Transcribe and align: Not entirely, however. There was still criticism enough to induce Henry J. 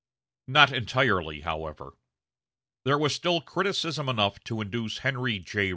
Not 0.47 0.73
entirely, 0.73 1.41
however. 1.41 1.93
There 2.85 2.97
was 2.97 3.13
still 3.13 3.39
criticism 3.39 4.09
enough 4.09 4.43
to 4.45 4.59
induce 4.59 4.97
Henry 4.97 5.37
J. 5.37 5.69